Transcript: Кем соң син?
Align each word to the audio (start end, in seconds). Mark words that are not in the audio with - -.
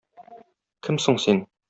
Кем 0.87 0.99
соң 1.05 1.21
син? 1.27 1.43